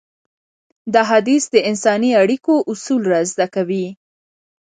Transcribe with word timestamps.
دا 0.93 1.01
حديث 1.11 1.43
د 1.53 1.55
انساني 1.69 2.11
اړيکو 2.21 2.55
اصول 2.71 3.01
رازده 3.13 3.47
کوي. 3.55 3.85